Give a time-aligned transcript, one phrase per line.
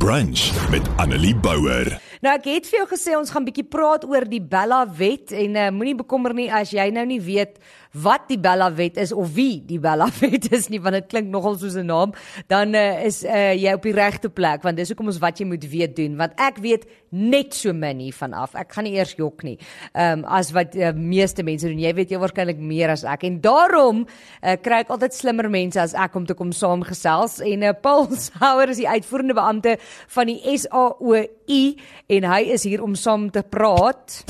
[0.00, 1.90] Brunch met Annelie Bouwer.
[2.24, 5.58] Nou ek het vir jou gesê ons gaan bietjie praat oor die Bella wet en
[5.60, 7.58] uh, moenie bekommer nie as jy nou nie weet
[7.92, 11.28] wat die Bella wet is of wie die Bella wet is nie want dit klink
[11.28, 12.12] nogal soos 'n naam
[12.48, 15.46] dan uh, is uh, jy op die regte plek want dis hoekom ons wat jy
[15.46, 19.14] moet weet doen want ek weet net so min hiervan af ek gaan nie eers
[19.18, 19.58] jok nie
[19.94, 21.80] um, as wat uh, meeste mense doen.
[21.80, 23.24] Jy weet jy waarskynlik meer as ek.
[23.28, 27.40] En daarom uh, kry ek altyd slimmer mense as ek om te kom saamgesels.
[27.46, 29.76] En uh, Paul Sauer is die uitvoerende beampte
[30.16, 31.64] van die SAOI
[32.10, 34.22] en hy is hier om saam te praat.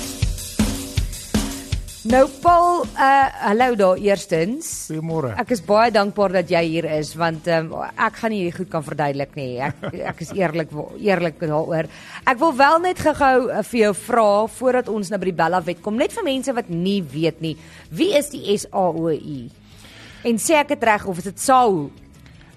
[2.11, 4.89] Nou Paul, uh hallo daar eerstens.
[4.91, 5.29] Goeiemôre.
[5.39, 8.83] Ek is baie dankbaar dat jy hier is want um, ek gaan nie goed kan
[8.83, 9.61] verduidelik nie.
[9.63, 11.87] Ek ek is eerlik eerlik daaroor.
[12.27, 15.63] Ek wil wel net gou-gou uh, vir jou vra voordat ons nou by die Bella
[15.63, 17.55] wet kom, net vir mense wat nie weet nie.
[17.95, 19.47] Wie is die SAOI?
[20.27, 21.93] En sê ek dit reg of is dit SAO?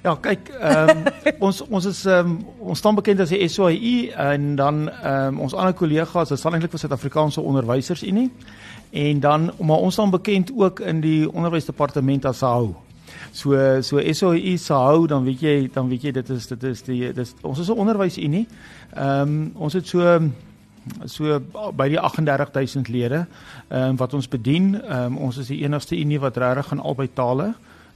[0.04, 1.04] Ja, kyk, ehm um,
[1.48, 5.40] ons ons is ehm um, ons staan bekend as die SAI en dan ehm um,
[5.46, 8.26] ons ander kollegas is eintlik vir Suid-Afrikaanse Onderwysersunie
[8.92, 12.74] en dan maar ons staan bekend ook in die onderwysdepartement as SAHU.
[13.32, 17.14] So so SAI SAHU dan weet jy dan weet jy dit is dit is die
[17.14, 18.48] dis ons is 'n onderwysunie.
[18.94, 20.20] Ehm um, ons het so
[21.06, 21.40] so
[21.72, 23.26] by die 38000 lede
[23.70, 24.82] ehm um, wat ons bedien.
[24.82, 27.54] Ehm um, ons is die enigste unie wat regtig aan albei tale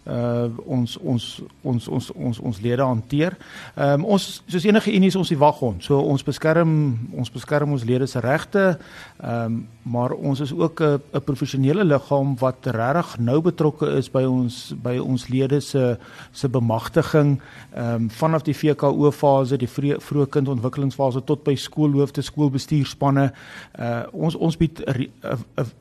[0.08, 1.24] uh ons ons
[1.62, 3.36] ons ons ons ons lede hanteer.
[3.76, 5.84] Ehm um, ons soos enige unie is ons die waghond.
[5.84, 6.72] So ons beskerm
[7.12, 8.78] ons beskerm ons lede se regte.
[9.20, 14.10] Ehm um, maar ons is ook 'n 'n professionele liggaam wat regtig nou betrokke is
[14.12, 15.98] by ons by ons lede se
[16.32, 17.40] se bemagtiging
[17.76, 19.70] ehm um, vanaf die VKO fase, die
[20.00, 23.32] vroeë kindontwikkelingsfase tot by skoolhoofde, skoolbestuurspanne.
[23.80, 25.10] Uh ons ons bied 'n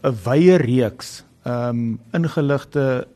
[0.02, 3.06] 'n wye reeks ehm um, ingeligte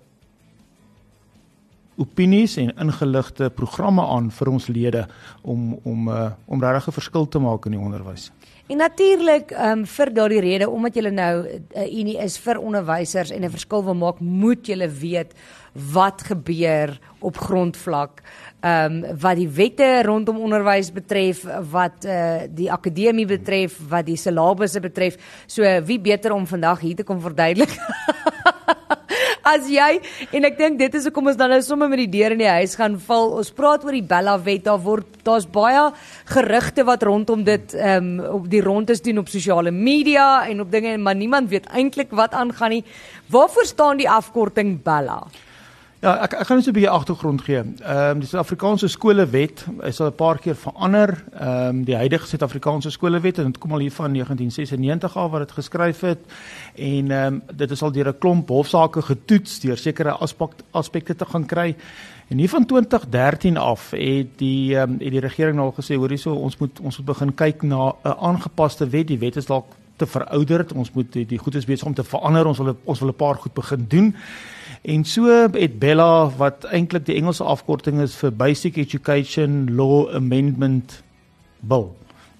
[2.00, 5.06] opinies en ingeligte programme aan vir ons lede
[5.42, 8.30] om om uh, om regtig 'n verskil te maak in die onderwys.
[8.70, 13.30] En natuurlik um, vir daardie rede omdat jy nou 'n uh, unie is vir onderwysers
[13.30, 15.34] en 'n verskil wil maak, moet jy weet
[15.72, 18.22] wat gebeur op grondvlak.
[18.60, 24.16] Ehm um, wat die wette rondom onderwys betref, wat uh die akademie betref, wat die
[24.16, 25.16] silabusse betref.
[25.46, 27.78] So wie beter om vandag hier te kom verduidelik
[29.50, 29.98] as jy
[30.36, 32.50] en ek dink dit is hoekom ons dan nou sommer met die deur in die
[32.60, 33.34] huis gaan val.
[33.40, 34.64] Ons praat oor die Bella wet.
[34.68, 35.88] Daar word daar's baie
[36.30, 40.70] gerugte wat rondom dit ehm um, op die rondes doen op sosiale media en op
[40.72, 42.84] dinge maar niemand weet eintlik wat aangaan nie.
[43.30, 45.22] Waarvoor staan die afkorting Bella?
[46.00, 47.60] Ja, ek ek gaan net so 'n bietjie agtergrond gee.
[47.60, 51.24] Ehm um, die Suid-Afrikaanse skolewet is al 'n paar keer verander.
[51.32, 55.40] Ehm um, die huidige Suid-Afrikaanse skolewet en dit kom al hier van 1996 af wat
[55.40, 56.18] dit geskryf het
[56.74, 61.16] en ehm um, dit is al deur 'n klomp hofsaake getoets deur sekere aspek, aspekte
[61.16, 61.76] te gaan kry.
[62.28, 66.08] En hier van 2013 af het die ehm um, het die regering nou gesê hoor
[66.08, 69.06] hierso ons moet ons moet begin kyk na 'n aangepaste wet.
[69.06, 69.66] Die wet is dalk
[69.96, 70.72] te verouderd.
[70.72, 72.46] Ons moet die, die goed is besig om te verander.
[72.46, 74.16] Ons wil ons wil 'n paar goed begin doen.
[74.82, 81.02] En so het Bella wat eintlik die Engelse afkorting is vir Basic Education Law Amendment
[81.60, 81.90] Bill.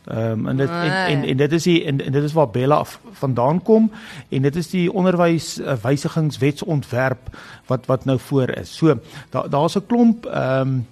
[0.09, 2.49] Ehm um, en dit en, en en dit is die en, en dit is waar
[2.51, 3.91] Bella vandaan kom
[4.29, 7.37] en dit is die onderwys uh, wysigingswetsontwerp
[7.67, 8.77] wat wat nou voor is.
[8.77, 8.97] So
[9.31, 10.87] daar daar's 'n klomp ehm um,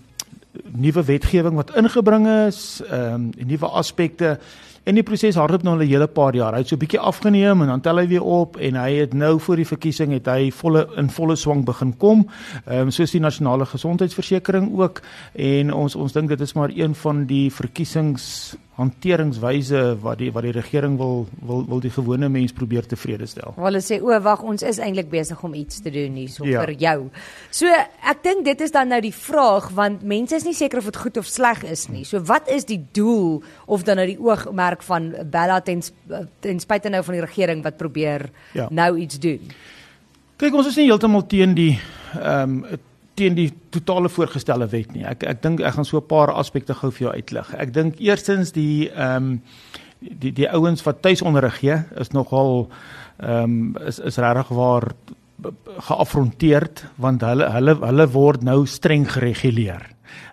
[0.64, 4.38] nuwe wetgewing wat ingebring is, ehm um, nuwe aspekte
[4.88, 6.52] En die proses hardloop nou al 'n hele paar jaar.
[6.52, 9.12] Hy het so 'n bietjie afgeneem en dan tel hy weer op en hy het
[9.14, 12.28] nou voor die verkiesing het hy volle in volle swang begin kom.
[12.66, 15.02] Ehm um, soos die nasionale gesondheidsversekering ook
[15.34, 20.46] en ons ons dink dit is maar een van die verkiesings hanteringswyse wat die wat
[20.46, 23.56] die regering wil wil wil die gewone mens probeer tevrede stel.
[23.58, 26.62] Hulle sê o, wag, ons is eintlik besig om iets te doen hier so ja.
[26.62, 27.08] vir jou.
[27.50, 27.66] So
[28.12, 31.00] ek dink dit is dan nou die vraag want mense is nie seker of dit
[31.02, 32.04] goed of sleg is nie.
[32.06, 35.82] So wat is die doel of dan nou die oogmerk van Bella ten
[36.44, 38.68] ten spyte nou van die regering wat probeer ja.
[38.70, 39.50] nou iets doen?
[40.38, 41.72] Kyk, ons is nie heeltemal teen die
[42.14, 42.84] ehm um,
[43.18, 45.04] teen die totale voorgestelde wet nie.
[45.08, 47.54] Ek ek dink ek gaan so 'n paar aspekte gou vir jou uitlig.
[47.54, 49.42] Ek dink eerstens die ehm um,
[50.00, 52.68] die die ouens wat tuisonderrig gee is nogal
[53.18, 54.92] ehm um, is is regtig waar
[55.88, 59.82] geafronteerd want hulle hulle hulle word nou streng gereguleer.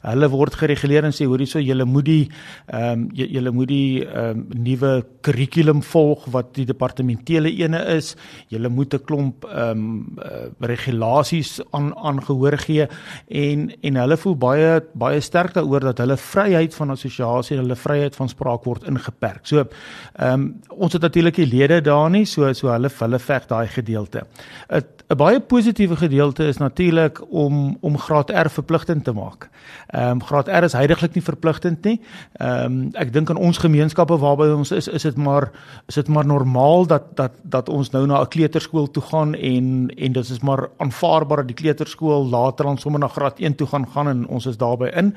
[0.06, 2.24] Hulle word gereguleer en sê hoor hierso julle moet die
[2.68, 4.92] ehm um, julle moet die ehm um, nuwe
[5.26, 8.16] kurrikulum volg wat die departementele ene is.
[8.50, 12.88] Julle moet 'n klomp ehm um, uh, regulasies aan aangehoor gee
[13.28, 17.76] en en hulle voel baie baie sterk daaroor dat hulle vryheid van assosiasie en hulle
[17.76, 19.46] vryheid van spraak word ingeperk.
[19.46, 23.48] So ehm um, ons het natuurlik die lede daar nie so so hulle hulle veg
[23.48, 24.26] daai gedeelte.
[24.70, 29.50] 'n 'n baie positiewe gedeelte is natuurlik om om graad R verpligtend te maak.
[29.88, 32.00] Ehm um, graad R is heidaglik nie verpligtend nie.
[32.34, 35.52] Ehm um, ek dink aan ons gemeenskappe waarby ons is, is dit maar
[35.88, 39.92] is dit maar normaal dat dat dat ons nou na 'n kleuterskool toe gaan en
[39.96, 43.68] en dit is maar aanvaarbaar dat die kleuterskool later dan sommer na graad 1 toe
[43.68, 45.16] gaan gaan en ons is daarbey in.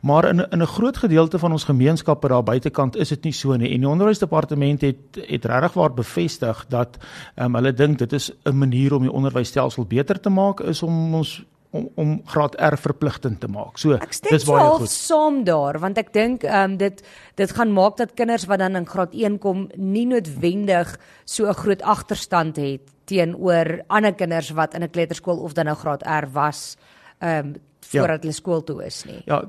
[0.00, 3.56] Maar in in 'n groot gedeelte van ons gemeenskappe daar buitekant is dit nie so
[3.56, 3.72] nie.
[3.72, 4.96] En die onderwysdepartement het
[5.26, 6.98] het regtig waar bevestig dat
[7.34, 10.82] ehm um, hulle dink dit is 'n manier om die onderwysstelsel beter te maak is
[10.82, 13.78] om ons om om graad R verpligtend te maak.
[13.78, 14.86] So dis baie goed.
[14.86, 17.02] Ek stem saam daar want ek dink ehm um, dit
[17.38, 21.54] dit gaan maak dat kinders wat dan in graad 1 kom nie noodwendig so 'n
[21.54, 26.26] groot agterstand het teenoor ander kinders wat in 'n kleuterskool of dan nou graad R
[26.32, 26.76] was
[27.18, 27.54] ehm um,
[27.90, 27.98] Ja.
[27.98, 28.28] voordat ja.
[28.28, 29.18] hulle skool toe is nie.
[29.26, 29.40] Ja,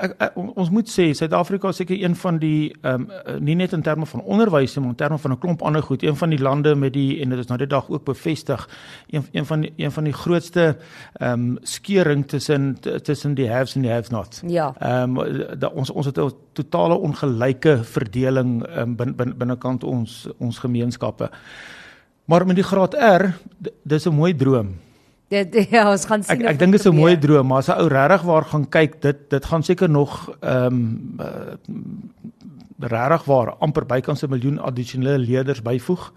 [0.00, 3.72] ek, ek, ons moet sê Suid-Afrika is seker een van die ehm um, nie net
[3.72, 6.38] in terme van onderwys maar in terme van 'n klomp ander goed, een van die
[6.38, 8.68] lande met die en dit is nou die dag ook bevestig,
[9.10, 10.76] een een van die, een van die grootste
[11.12, 14.42] ehm um, skering tussen tussen die haves en die have-nots.
[14.46, 14.74] Ja.
[14.78, 20.28] Ehm um, ons ons het 'n totale ongelyke verdeling ehm um, binne bin, binnekant ons
[20.38, 21.30] ons gemeenskappe.
[22.24, 23.32] Maar met die graad R,
[23.82, 24.89] dis 'n mooi droom.
[25.30, 26.40] Dit ja, ons gaan sien.
[26.42, 28.66] Ek ek dink dit is 'n mooi droom, maar as 'n ou regtig waar gaan
[28.68, 31.54] kyk, dit dit gaan seker nog ehm um, uh,
[32.80, 36.12] regtig waar amper bykans 'n miljoen addisionele leerders byvoeg.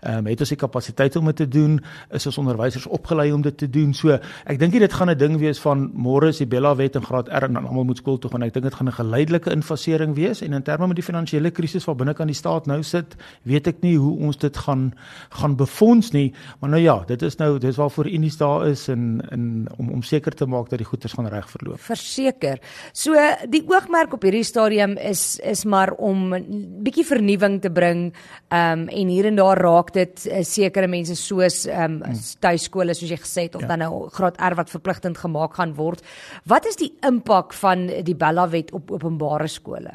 [0.00, 1.80] Ehm um, het ons die kapasiteit om dit te doen?
[2.10, 3.94] Is ons onderwysers opgelei om dit te doen?
[3.94, 7.04] So, ek dink dit gaan 'n ding wees van môre is die Bella wet in
[7.04, 8.42] graad R en dan almal moet skool toe gaan.
[8.42, 11.84] Ek dink dit gaan 'n geleidelike infasering wees en in terme met die finansiële krisis
[11.84, 14.92] wat binne kan die staat nou sit, weet ek nie hoe ons dit gaan
[15.30, 19.20] gaan befonds nie, maar nou ja, dit is nou dis waarvoor Unis daar is en
[19.30, 21.80] in om om seker te maak dat die goederes gaan reg verloop.
[21.80, 22.60] Verseker.
[22.92, 23.14] So
[23.48, 28.12] die oogmerk op hierdie stadium is is maar om 'n bietjie vernuwing te bring.
[28.48, 32.94] Ehm um, en hier en daar raak dit uh, sekere mense soos ehm um, tuiskole
[32.94, 33.66] soos jy gesê het of ja.
[33.66, 36.02] dan nou graad R wat verpligtend gemaak gaan word.
[36.44, 39.92] Wat is die impak van die Bella wet op openbare skole?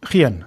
[0.00, 0.44] Geen.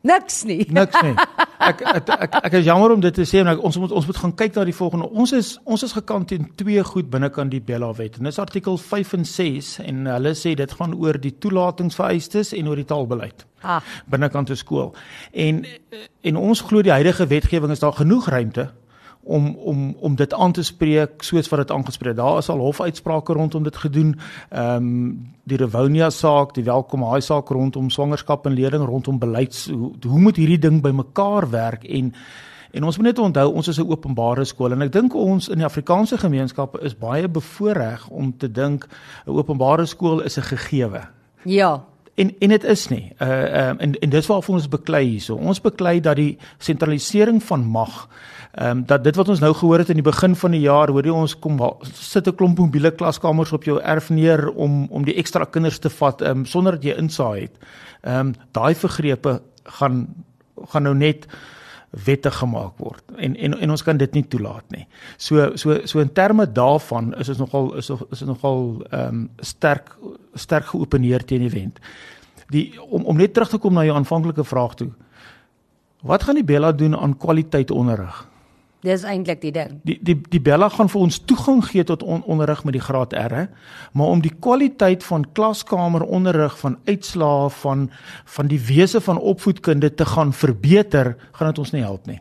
[0.00, 0.66] Niks nie.
[0.70, 1.14] Niks nie.
[1.64, 4.06] Ek ek ek, ek is jammer om dit te sê en ek, ons moet ons
[4.08, 5.08] moet gaan kyk na die volgende.
[5.10, 8.18] Ons is ons is gekant teen twee goed binnekant die Bella wet.
[8.18, 12.70] En dis artikel 5 en 6 en hulle sê dit gaan oor die toelatingsvereistes en
[12.70, 13.46] oor die taalbeleid.
[13.62, 13.80] Ah.
[14.10, 14.94] Binnekant 'n skool.
[15.32, 15.64] En
[16.22, 18.70] en ons glo die huidige wetgewing is daar genoeg ruimte
[19.24, 22.16] om om om dit aan te spreek soos wat dit aangespreek.
[22.16, 24.14] Daar is al hofuitsprake rondom dit gedoen.
[24.50, 29.66] Ehm um, die Revonia saak, die Welkom Haai saak rondom swangerskap en leerding rondom beleids
[29.70, 32.12] hoe, hoe moet hierdie ding bymekaar werk en
[32.74, 35.58] en ons moet net onthou ons is 'n openbare skool en ek dink ons in
[35.58, 38.88] die Afrikaanse gemeenskappe is baie bevoordeel om te dink
[39.26, 41.06] 'n openbare skool is 'n gegewe.
[41.44, 43.12] Ja, en en dit is nie.
[43.18, 45.34] Uh uh, en en dis waarvoor ons beklei hierso.
[45.34, 48.08] Ons beklei dat die sentralisering van mag
[48.54, 50.88] ehm um, dat dit wat ons nou gehoor het in die begin van die jaar,
[50.88, 51.58] hoor jy ons kom
[51.92, 55.90] sit 'n klomp mobiele klaskamers op jou erf neer om om die ekstra kinders te
[55.90, 57.56] vat ehm um, sonder dat jy insaai het.
[58.02, 60.06] Ehm um, daai vergrepe gaan
[60.70, 61.26] gaan nou net
[62.04, 64.86] wette gemaak word en en en ons kan dit nie toelaat nie.
[65.16, 69.30] So so so in terme daarvan is dit nogal is is dit nogal ehm um,
[69.38, 69.96] sterk
[70.34, 71.78] sterk geopeneer teen die wend.
[72.50, 74.90] Die om om net terug te kom na jou aanvanklike vraag toe.
[76.02, 78.33] Wat gaan die Bella doen aan kwaliteit onderrig?
[78.84, 79.78] Dis eintlik die ding.
[79.88, 83.14] Die die die Bella gaan vir ons toegang gee tot on, onderrig met die graad
[83.16, 83.46] R,
[83.96, 87.88] maar om die kwaliteit van klaskamer onderrig van uitslae van
[88.36, 92.20] van die wese van opvoedkunde te gaan verbeter, gaan dit ons nie help nie.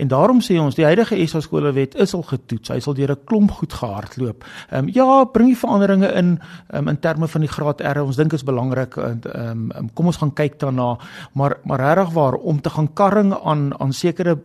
[0.00, 2.72] En daarom sê ons die huidige SA skolewet is al getoets.
[2.72, 4.44] Hy sal deur 'n klomp goed gehardloop.
[4.70, 6.40] Ehm um, ja, bring die veranderinge in
[6.74, 8.02] um, in terme van die graad R.
[8.02, 10.98] Ons dink is belangrik en ehm um, kom ons gaan kyk daarna,
[11.32, 14.38] maar maar regtig waar om te gaan karring aan aan sekere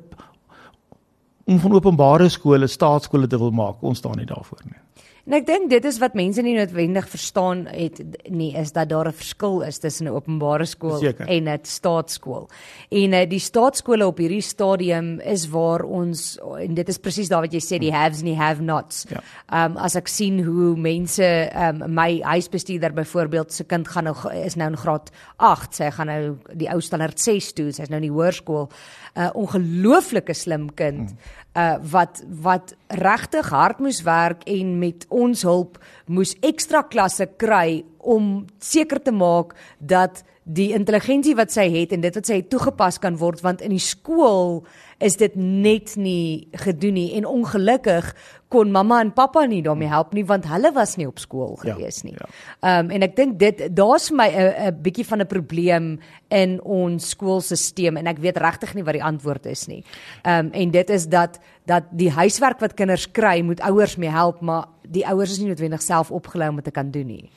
[1.46, 3.84] om van openbare skole staatskole te wil maak.
[3.86, 4.80] Ons staan nie daarvoor nie.
[5.26, 7.98] En ek dink dit is wat mense nie noodwendig verstaan het
[8.30, 11.28] nie is dat daar 'n verskil is tussen 'n openbare skool Zeker.
[11.28, 12.48] en 'n staatskool.
[12.90, 17.42] En uh, die staatskole op hierdie stadium is waar ons en dit is presies daar
[17.42, 19.06] wat jy sê die haves and the have nots.
[19.10, 19.22] Ja.
[19.50, 24.04] Ehm um, as ek sien hoe mense ehm um, my huisbestuurder byvoorbeeld se kind gaan
[24.04, 24.16] nou
[24.46, 27.98] is nou in graad 8, sy gaan nou die ou standaard 6 toe, sy's nou
[27.98, 28.70] in die hoërskool.
[29.16, 31.10] 'n uh, Ongelooflike slim kind.
[31.10, 37.28] Hmm uh wat wat regtig hard moes werk en met ons hulp moes ekstra klasse
[37.40, 42.36] kry om seker te maak dat die intelligensie wat sy het en dit wat sy
[42.38, 44.60] het toegepas kan word want in die skool
[45.02, 48.12] is dit net nie gedoen nie en ongelukkig
[48.54, 51.74] kon mamma en pappa nie daarmee help nie want hulle was nie op skool Ja,
[51.74, 52.14] gewees nie.
[52.14, 52.28] ja.
[52.62, 56.00] Ehm um, en ek dink dit daar's vir my 'n 'n bietjie van 'n probleem
[56.30, 59.84] in ons skoolstelsel en ek weet regtig nie wat die antwoord is nie.
[60.24, 64.10] Ehm um, en dit is dat dat die huiswerk wat kinders kry moet ouers mee
[64.10, 67.30] help maar die ouers is nie noodwendig self opgelei om dit te kan doen nie.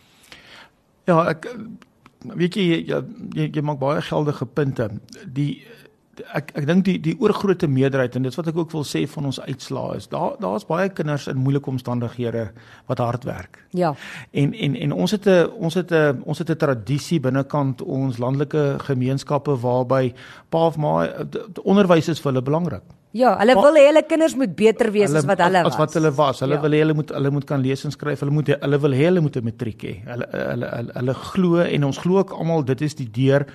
[1.08, 1.48] Ja, ek
[2.36, 3.02] weet jy jy,
[3.36, 4.90] jy, jy maak baie geldige punte.
[5.26, 5.52] Die
[6.34, 9.28] ek ek dink die die oorgrootste meerderheid en dit wat ek ook wil sê van
[9.30, 12.48] ons uitslae is daar daar's baie kinders in moeilike omstandighede
[12.90, 13.60] wat hard werk.
[13.78, 13.94] Ja.
[14.32, 18.18] En en en ons het 'n ons het 'n ons het 'n tradisie binnekant ons
[18.18, 20.12] landelike gemeenskappe waarby
[20.50, 21.08] pa of ma
[21.62, 22.82] onderwys is vir hulle belangrik.
[23.18, 25.72] Ja, hulle Maar- wil hê hulle kinders moet beter wees as wat hulle was.
[25.72, 26.40] as wat hulle was.
[26.44, 26.60] Hulle Ja.
[26.62, 28.20] wil hê hulle moet hulle moet kan lees en skryf.
[28.20, 29.94] Hulle moet hulle wil hê hulle moet 'n matriek hê.
[30.06, 33.46] Hulle hulle hulle, hulle glo en ons glo ook almal dit is die deur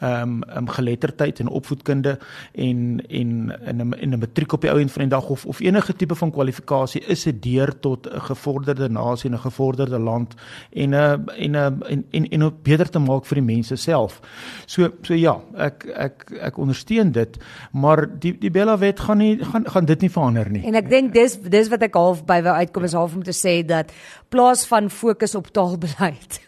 [0.00, 2.18] ehm um, um, geletterdheid en opvoedkunde
[2.54, 5.46] en en in 'n in 'n matriek op die ou end van die dag of
[5.46, 9.98] of enige tipe van kwalifikasie is 'n deur tot 'n gevorderde nasie en 'n gevorderde
[9.98, 10.34] land
[10.72, 14.20] en 'n en 'n en en en om beter te maak vir die mense self.
[14.66, 17.36] So so ja, ek ek ek ondersteun dit,
[17.72, 20.64] maar die die Bella wet gaan nie gaan gaan dit nie verander nie.
[20.68, 23.36] En ek dink dis dis wat ek half by wou uitkom is half om te
[23.36, 23.94] sê dat
[24.28, 26.40] plaas van fokus op taalbeleid.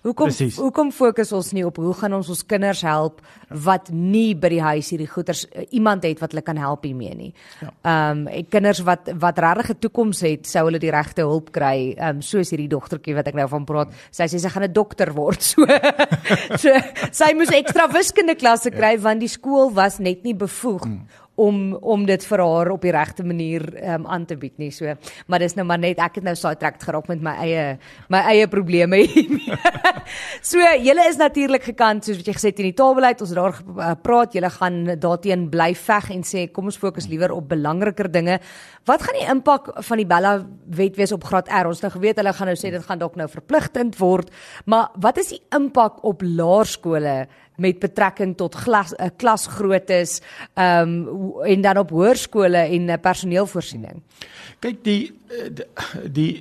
[0.00, 0.56] Hoekom Presies.
[0.56, 3.18] hoekom fokus ons nie op hoe gaan ons ons kinders help
[3.66, 7.12] wat nie by die huis hierdie goeters uh, iemand het wat hulle kan help hiermee
[7.18, 7.28] nie.
[7.60, 11.92] Ehm um, kinders wat wat regtig 'n toekoms het, sou hulle die regte hulp kry,
[11.98, 13.92] ehm um, soos hierdie dogtertjie wat ek nou van praat.
[14.10, 15.44] Sy sê sy gaan 'n dokter word.
[15.50, 15.66] So,
[16.56, 16.70] so
[17.12, 20.86] sy moes ekstra wiskunde klasse kry want die skool was net nie bevoeg
[21.40, 23.62] om om dit vir haar op die regte manier
[23.94, 24.70] um, aan te bied nie.
[24.74, 24.92] So,
[25.30, 27.64] maar dis nou maar net ek het nou sidetracked geraak met my eie
[28.12, 29.56] my eie probleme hiermee.
[30.50, 33.40] so, julle is natuurlik gekant soos wat jy gesê het in die taalbeleid, ons het
[33.40, 37.48] daar ge- praat, julle gaan daarteen bly veg en sê kom ons fokus liewer op
[37.50, 38.40] belangriker dinge.
[38.88, 40.38] Wat gaan die impak van die Bella
[40.76, 41.70] wet wees op graad R?
[41.70, 44.32] Ons nou geweet hulle gaan nou sê dit gaan dalk nou verpligtend word,
[44.66, 47.28] maar wat is die impak op laerskole
[47.60, 50.20] met betrekking tot glas uh, klasgroottes
[50.54, 54.02] ehm um, en dan op hoërskole en uh, personeelvoorsiening.
[54.58, 55.64] Kyk die eh, die,
[56.10, 56.32] die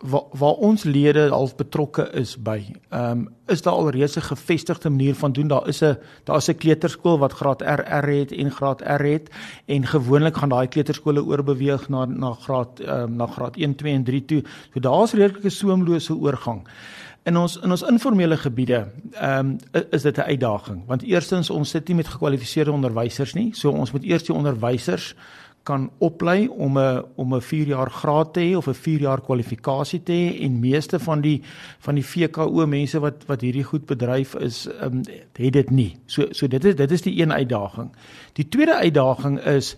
[0.00, 2.58] waar, waar ons lede al betrokke is by.
[2.94, 5.48] Um, is daar al reeds 'n gevestigde manier van doen.
[5.48, 9.30] Daar is 'n daar is 'n kleuterskool wat graad RR het en graad R het
[9.66, 14.04] en gewoonlik gaan daai kleuterskole oorbeweeg na na graad um, na graad 1, 2 en
[14.04, 14.42] 3 toe.
[14.74, 16.68] So daar's redelike soemlose oorgang.
[17.28, 21.70] In ons in ons informele gebiede ehm um, is dit 'n uitdaging want eerstens ons
[21.70, 23.50] sit nie met gekwalifiseerde onderwysers nie.
[23.54, 25.14] So ons moet eers die onderwysers
[25.62, 29.20] kan oplei om 'n om 'n 4 jaar graad te hê of 'n 4 jaar
[29.20, 31.42] kwalifikasie te hê en meeste van die
[31.78, 35.96] van die VKO mense wat wat hierdie goed bedryf is um, het dit nie.
[36.06, 37.90] So so dit is dit is die een uitdaging.
[38.32, 39.76] Die tweede uitdaging is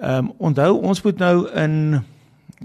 [0.00, 2.04] ehm um, onthou ons moet nou in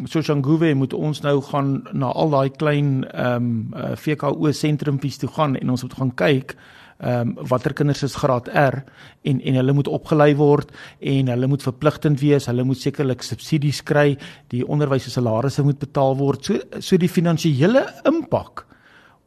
[0.07, 5.29] Soshanguve moet ons nou gaan na al daai klein ehm um, uh, VKO sentrumpies toe
[5.29, 6.55] gaan en ons moet gaan kyk
[6.99, 8.81] ehm um, watter kinders is graad R
[9.23, 13.83] en en hulle moet opgelei word en hulle moet verpligtend wees, hulle moet sekerlik subsidies
[13.83, 14.17] kry,
[14.51, 16.43] die onderwys se salarisse moet betaal word.
[16.43, 18.65] So so die finansiële impak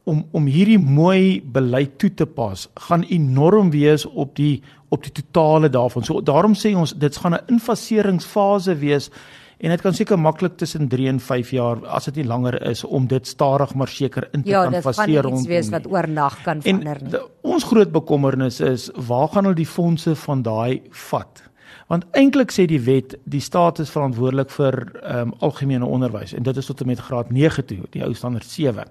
[0.03, 4.61] om om hierdie mooi beleid toe te pas gaan enorm wees op die
[4.93, 6.05] op die totale daarvan.
[6.05, 9.09] So daarom sê ons dit gaan 'n infaseringsfase wees
[9.63, 12.83] en dit kan seker maklik tussen 3 en 5 jaar as dit nie langer is
[12.83, 15.47] om dit stadig maar seker in te Ja, kan dit gaan faseer nie iets rondom
[15.47, 17.13] wees wat oornag kan En verander nie.
[17.15, 21.43] de, ons groot bekommernis is waar gaan hulle die fondse van daai vat?
[21.87, 26.43] Want eintlik sê die wet die staat is verantwoordelik vir ehm um, algemene onderwys en
[26.43, 28.85] dit is tot en met graad 9 toe, die ou standaard 7.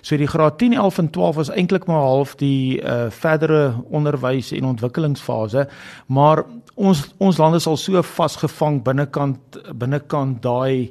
[0.00, 4.52] So die graad 10, 11 en 12 is eintlik maar half die uh verdere onderwys
[4.52, 5.68] en ontwikkelingsfase,
[6.06, 10.90] maar ons ons land is al so vasgevang binnekant binnekant daai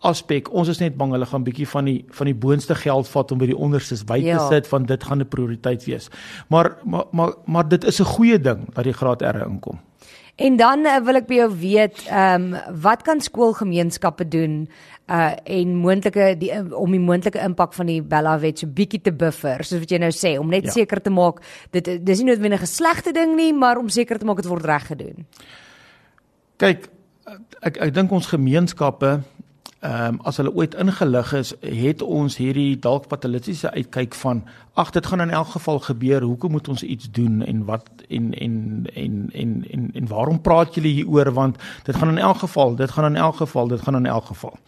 [0.00, 0.52] aspek.
[0.54, 3.38] Ons is net bang hulle gaan bietjie van die van die boonste geld vat om
[3.38, 4.48] by die onderstes by te Ja.
[4.48, 6.10] sit van dit gaan 'n prioriteit wees.
[6.48, 9.78] Maar maar maar maar dit is 'n goeie ding dat die graad R inkom.
[10.38, 14.68] En dan uh, wil ek by jou weet, ehm um, wat kan skoolgemeenskappe doen
[15.08, 19.12] uh en moontlike die om die moontlike impak van die Bella wet so bietjie te
[19.12, 20.70] buffer, soos wat jy nou sê, om net Ja.
[20.76, 21.40] seker te maak
[21.72, 24.64] dit dis nie noodwendig 'n slegte ding nie, maar om seker te maak dit word
[24.64, 25.26] reg gedoen.
[26.58, 26.88] Kyk,
[27.62, 29.22] ek ek dink ons gemeenskappe
[29.80, 34.40] ehm um, as hulle ooit ingelig is, het ons hierdie dalk patologiese uitkyk van
[34.74, 36.22] ag dit gaan in elk geval gebeur.
[36.22, 40.74] Hoekom moet ons iets doen en wat en en en en en, en waarom praat
[40.74, 43.96] julle hieroor want dit gaan in elk geval, dit gaan in elk geval, dit gaan
[43.96, 44.58] in elk geval.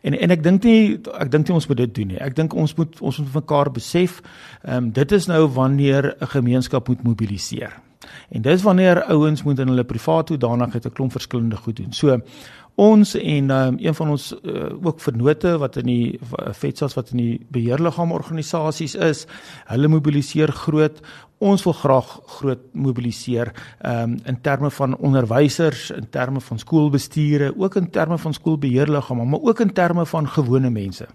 [0.00, 2.20] En en ek dink nie ek dink nie ons moet dit doen nie.
[2.20, 4.22] Ek dink ons moet ons moet mekaar besef,
[4.62, 7.84] ehm um, dit is nou wanneer 'n gemeenskap moet mobiliseer.
[8.28, 11.92] En dis wanneer ouens moet in hulle privaat hoedanigheid 'n klomp verskillende goed doen.
[11.92, 12.20] So
[12.80, 16.18] ons en um, een van ons uh, ook vennote wat in die
[16.58, 19.26] FETSAS wat in die beheerliggaam organisasies is,
[19.70, 20.98] hulle mobiliseer groot.
[21.38, 27.74] Ons wil graag groot mobiliseer um, in terme van onderwysers, in terme van skoolbestuure, ook
[27.74, 31.06] in terme van skoolbeheerliggame, maar ook in terme van gewone mense.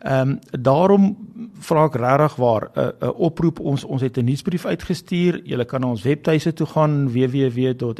[0.00, 1.16] Ehm um, daarom
[1.60, 5.40] vra ek regtig waar 'n uh, uh, oproep ons ons het 'n nuusbrief uitgestuur.
[5.44, 7.96] Julle kan na ons webtuise toe gaan www.syi.co.za.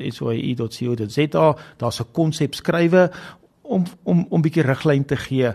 [1.77, 3.11] Daar's 'n konsep skrywe
[3.63, 5.53] om om om 'n bietjie riglyn te gee.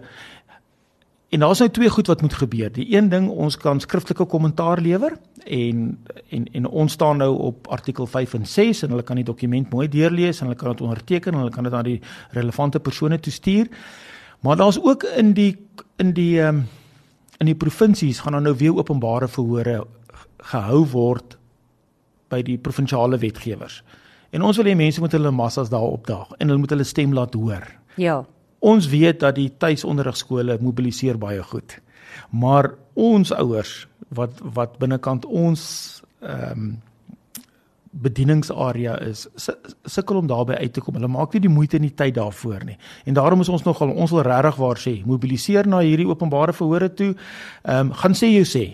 [1.35, 2.71] En daar's nou twee goed wat moet gebeur.
[2.71, 7.67] Die een ding, ons kan skriftelike kommentaar lewer en en en ons staan nou op
[7.67, 10.81] artikel 5 en 6 en hulle kan die dokument mooi deurlees en hulle kan dit
[10.81, 12.01] onderteken en hulle kan dit aan die
[12.31, 13.67] relevante persone toestuur.
[14.39, 15.57] Maar daar's ook in die
[15.95, 16.67] in die um,
[17.37, 19.87] in die provinsies gaan daar nou weer openbare verhore
[20.37, 21.37] gehou word
[22.27, 23.83] by die provinsiale wetgewers.
[24.29, 27.13] En ons wil hê mense moet hulle massas daar opdaag en hulle moet hulle stem
[27.13, 27.67] laat hoor.
[27.95, 28.23] Ja.
[28.65, 31.77] Ons weet dat die tuisonderrigskole mobiliseer baie goed.
[32.31, 35.63] Maar ons ouers wat wat binnekant ons
[36.25, 36.75] ehm um,
[37.95, 39.21] bedieningsarea is
[39.87, 40.97] sukkel om daarby uit te kom.
[40.97, 42.75] Hulle maak nie die moeite en die tyd daarvoor nie.
[43.07, 46.91] En daarom is ons nogal ons wil regtig waar sê, mobiliseer na hierdie openbare verhore
[46.93, 47.13] toe.
[47.63, 48.65] Ehm um, gaan sê jou sê.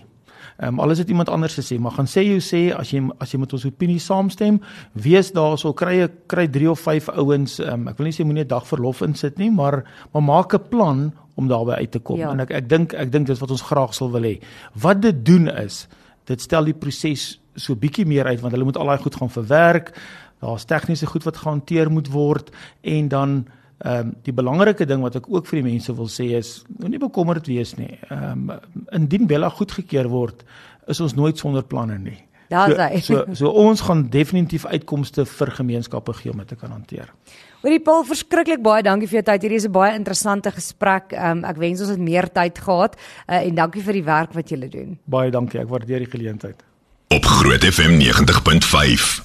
[0.62, 3.32] Ehm um, alles het iemand anders gesê, maar gaan sê jou sê as jy as
[3.34, 4.60] jy met ons opinie saamstem,
[4.94, 8.26] wees daar sou kry kry 3 of 5 ouens, ehm um, ek wil nie sê
[8.26, 12.00] moenie 'n dag verlof insit nie, maar maar maak 'n plan om daarby uit te
[12.00, 12.18] kom.
[12.18, 12.30] Ja.
[12.30, 14.40] En ek ek dink ek dink dit is wat ons graag sal wil hê.
[14.74, 15.88] Wat dit doen is
[16.26, 19.30] dit stel die proses so bietjie meer uit want hulle moet al daai goed gaan
[19.30, 19.98] verwerk.
[20.42, 22.52] Daar's tegniese goed wat gehanteer moet word
[22.82, 23.48] en dan
[23.82, 27.00] ehm um, die belangrike ding wat ek ook vir die mense wil sê is moenie
[27.02, 27.98] bekommerd wees nie.
[28.10, 28.60] Ehm um,
[28.92, 30.44] indien Bella goedgekeur word,
[30.88, 32.20] is ons nooit sonder planne nie.
[32.52, 33.00] Daar's hy.
[33.00, 37.14] So, so so ons gaan definitief uitkomste vir gemeenskappe gee om dit te kan hanteer.
[37.62, 39.46] Hoorie Paul, verskriklik baie dankie vir jou tyd.
[39.46, 41.14] Hierdie is 'n baie interessante gesprek.
[41.14, 44.50] Um, ek wens ons het meer tyd gehad uh, en dankie vir die werk wat
[44.50, 44.98] julle doen.
[45.06, 45.60] Baie dankie.
[45.62, 46.64] Ek waardeer die geleentheid.
[47.10, 49.20] Op Groot FM 90.5